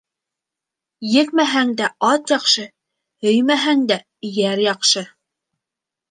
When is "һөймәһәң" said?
3.25-3.83